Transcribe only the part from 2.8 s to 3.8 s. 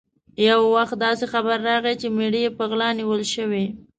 نیول شوی.